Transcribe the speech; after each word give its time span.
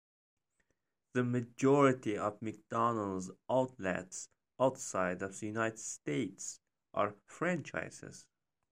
The 1.13 1.23
majority 1.23 2.17
of 2.17 2.41
McDonald's 2.41 3.29
outlets 3.47 4.29
outside 4.59 5.21
of 5.21 5.39
the 5.39 5.45
United 5.45 5.77
States 5.77 6.59
are 6.91 7.13
franchises. 7.27 8.25